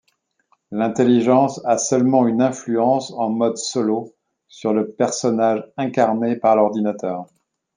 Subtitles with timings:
[0.71, 4.15] L'intelligence a seulement une influence en mode solo,
[4.47, 7.27] sur le personnage incarné par l'ordinateur.